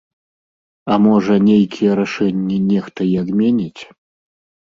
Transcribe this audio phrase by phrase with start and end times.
[0.93, 3.83] А можа, нейкія рашэнні нехта і адменіць.